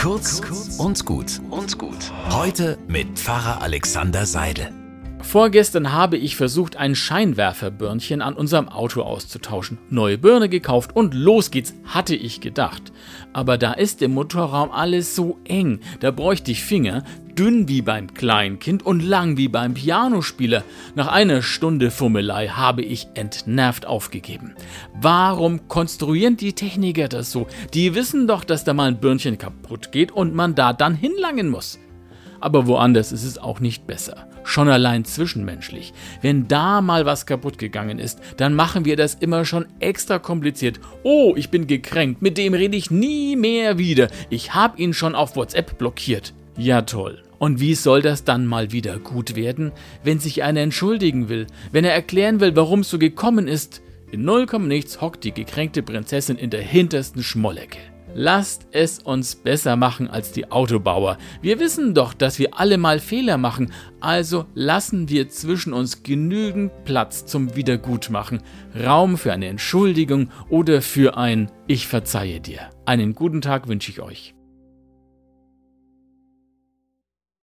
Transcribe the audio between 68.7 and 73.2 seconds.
Raum für eine Entschuldigung oder für ein Ich verzeihe dir. Einen